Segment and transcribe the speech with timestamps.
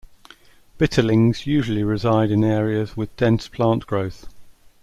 [0.79, 4.27] Bitterlings usually reside in areas with dense plant growth.